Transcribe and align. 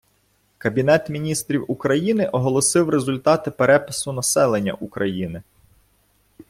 Кабінет 0.57 1.09
міністрів 1.09 1.65
України 1.67 2.27
оголосив 2.27 2.89
результати 2.89 3.51
перепису 3.51 4.11
населення 4.13 4.73
України 4.73 5.43